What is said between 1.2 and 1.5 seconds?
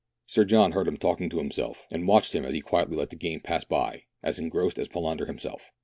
to